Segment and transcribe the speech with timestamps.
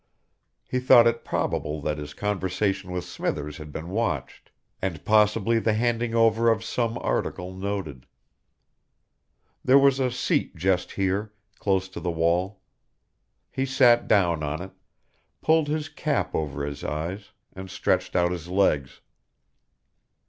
[0.67, 4.49] He thought it probable that his conversation with Smithers had been watched,
[4.81, 8.07] and possibly the handing over of some article noted.
[9.63, 12.61] There was a seat just here, close to the wall.
[13.51, 14.71] He sat down on it,
[15.39, 19.01] pulled his cap over his eyes, and stretched out his legs.